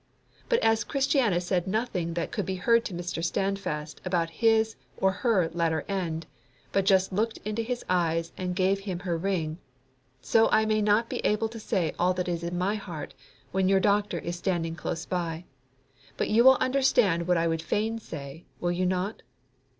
But 0.49 0.57
as 0.61 0.83
Christiana 0.83 1.39
said 1.39 1.67
nothing 1.67 2.15
that 2.15 2.31
could 2.31 2.43
be 2.47 2.55
heard 2.55 2.83
to 2.85 2.93
Mr. 2.95 3.23
Standfast 3.23 4.01
about 4.03 4.31
his 4.31 4.75
or 4.97 5.11
her 5.11 5.51
latter 5.53 5.85
end, 5.87 6.25
but 6.71 6.87
just 6.87 7.13
looked 7.13 7.37
into 7.45 7.61
his 7.61 7.85
eyes 7.87 8.31
and 8.35 8.55
gave 8.55 8.79
him 8.79 8.97
her 9.01 9.15
ring, 9.15 9.59
so 10.19 10.49
I 10.51 10.65
may 10.65 10.81
not 10.81 11.07
be 11.07 11.17
able 11.17 11.49
to 11.49 11.59
say 11.59 11.93
all 11.99 12.15
that 12.15 12.27
is 12.27 12.41
in 12.41 12.57
my 12.57 12.73
heart 12.73 13.13
when 13.51 13.69
your 13.69 13.79
doctor 13.79 14.17
is 14.17 14.35
standing 14.35 14.73
close 14.75 15.05
by. 15.05 15.45
But 16.17 16.31
you 16.31 16.43
will 16.43 16.57
understand 16.59 17.27
what 17.27 17.37
I 17.37 17.45
would 17.47 17.61
fain 17.61 17.99
say, 17.99 18.45
will 18.59 18.71
you 18.71 18.87
not? 18.87 19.21